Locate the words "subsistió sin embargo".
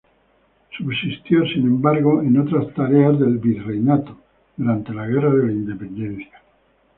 0.75-2.23